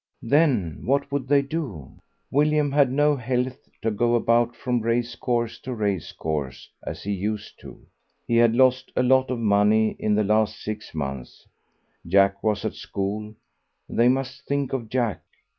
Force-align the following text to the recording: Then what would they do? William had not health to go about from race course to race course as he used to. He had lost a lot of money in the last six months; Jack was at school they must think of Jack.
Then 0.23 0.81
what 0.83 1.11
would 1.11 1.27
they 1.27 1.43
do? 1.43 1.93
William 2.31 2.71
had 2.71 2.91
not 2.91 3.17
health 3.17 3.69
to 3.83 3.91
go 3.91 4.15
about 4.15 4.55
from 4.55 4.81
race 4.81 5.13
course 5.13 5.59
to 5.59 5.75
race 5.75 6.11
course 6.11 6.67
as 6.83 7.03
he 7.03 7.11
used 7.11 7.59
to. 7.59 7.85
He 8.27 8.37
had 8.37 8.55
lost 8.55 8.91
a 8.95 9.03
lot 9.03 9.29
of 9.29 9.37
money 9.37 9.95
in 9.99 10.15
the 10.15 10.23
last 10.23 10.59
six 10.59 10.95
months; 10.95 11.45
Jack 12.07 12.41
was 12.41 12.65
at 12.65 12.73
school 12.73 13.35
they 13.87 14.07
must 14.09 14.47
think 14.47 14.73
of 14.73 14.89
Jack. 14.89 15.21